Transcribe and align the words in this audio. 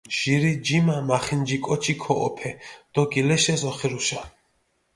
ჟირი 0.17 0.53
ჯიმა 0.65 0.95
მახინჯი 1.07 1.57
კოჩი 1.65 1.93
ქოჸოფე 2.03 2.51
დო 2.93 3.01
გილეშეს 3.11 3.61
ოხირუშა. 3.69 4.21